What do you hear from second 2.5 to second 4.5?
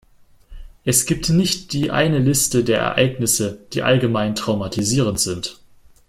der Ereignisse, die allgemein